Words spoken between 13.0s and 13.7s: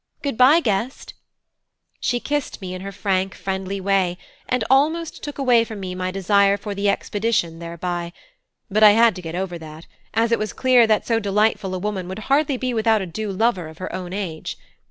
a due lover